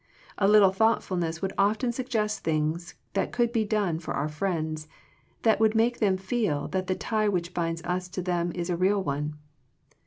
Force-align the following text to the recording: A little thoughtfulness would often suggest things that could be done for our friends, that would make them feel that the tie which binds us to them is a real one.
A 0.39 0.47
little 0.47 0.71
thoughtfulness 0.71 1.43
would 1.43 1.53
often 1.59 1.91
suggest 1.91 2.43
things 2.43 2.95
that 3.13 3.31
could 3.31 3.51
be 3.51 3.63
done 3.63 3.99
for 3.99 4.15
our 4.15 4.27
friends, 4.27 4.87
that 5.43 5.59
would 5.59 5.75
make 5.75 5.99
them 5.99 6.17
feel 6.17 6.67
that 6.69 6.87
the 6.87 6.95
tie 6.95 7.29
which 7.29 7.53
binds 7.53 7.83
us 7.83 8.07
to 8.07 8.21
them 8.23 8.51
is 8.55 8.71
a 8.71 8.75
real 8.75 9.03
one. 9.03 9.35